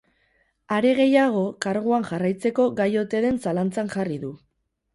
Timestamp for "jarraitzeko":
2.09-2.67